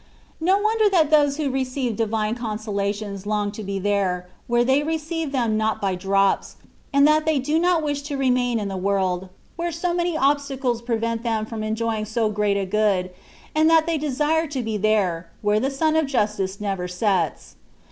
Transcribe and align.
No 0.39 0.57
wonder 0.57 0.89
that 0.89 1.11
those 1.11 1.37
who 1.37 1.51
receive 1.51 1.95
Divine 1.95 2.33
con 2.33 2.57
solations 2.57 3.27
long 3.27 3.51
to 3.51 3.61
be 3.63 3.77
there, 3.77 4.27
where 4.47 4.63
they 4.63 4.81
receive 4.81 5.31
them 5.31 5.57
not 5.57 5.79
by 5.79 5.93
drops; 5.93 6.55
and 6.91 7.07
that 7.07 7.27
they 7.27 7.37
do 7.37 7.59
not 7.59 7.83
wish 7.83 8.01
to 8.09 8.17
remain 8.17 8.59
in 8.59 8.71
a 8.71 8.77
world, 8.77 9.29
where 9.57 9.71
so 9.71 9.93
many 9.93 10.17
obstacles 10.17 10.81
prevent 10.81 11.21
them 11.21 11.45
from 11.45 11.61
enjoying 11.61 12.05
so 12.05 12.31
great 12.31 12.57
a 12.57 12.65
good; 12.65 13.11
and 13.53 13.69
that 13.69 13.85
they 13.85 13.99
desire 13.99 14.47
to 14.47 14.63
be 14.63 14.75
there, 14.75 15.29
where 15.43 15.59
the 15.59 15.69
Sun 15.69 15.95
of 15.95 16.07
Justice 16.07 16.59
never 16.59 16.87
sets. 16.87 17.53